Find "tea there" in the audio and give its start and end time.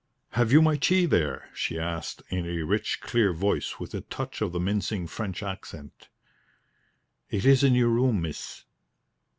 0.77-1.47